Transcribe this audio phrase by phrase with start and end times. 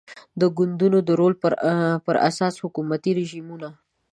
[0.39, 1.33] د ګوندونو د رول
[2.07, 3.69] پر اساس حکومتي رژیمونه